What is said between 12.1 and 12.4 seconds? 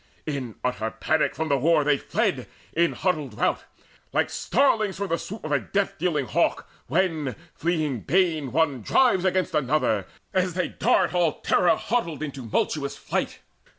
in